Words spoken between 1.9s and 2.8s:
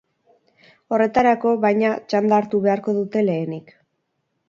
txanda hartu